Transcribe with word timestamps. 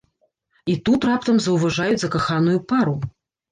І 0.73 0.77
тут 0.89 1.05
раптам 1.09 1.37
заўважаюць 1.47 2.01
закаханую 2.07 2.59
пару. 2.75 2.99